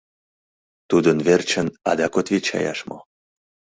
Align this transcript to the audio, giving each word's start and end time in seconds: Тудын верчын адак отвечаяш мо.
Тудын 0.89 1.17
верчын 1.27 1.67
адак 1.89 2.13
отвечаяш 2.19 2.79
мо. 2.89 2.97